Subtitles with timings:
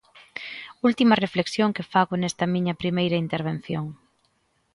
[0.89, 3.85] Última reflexión que fago nesta miña primeira intervención.